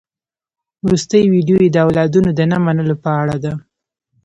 وروستۍ 0.85 1.23
ويډيو 1.27 1.57
يې 1.65 1.69
د 1.73 1.77
اولادونو 1.85 2.29
د 2.33 2.41
نه 2.51 2.57
منلو 2.65 2.95
په 3.03 3.09
اړه 3.21 3.35
ده. 3.43 3.53